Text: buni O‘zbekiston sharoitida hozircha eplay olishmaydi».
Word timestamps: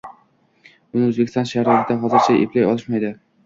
buni 0.95 1.03
O‘zbekiston 1.11 1.47
sharoitida 1.51 2.01
hozircha 2.09 2.41
eplay 2.43 2.69
olishmaydi». 2.75 3.17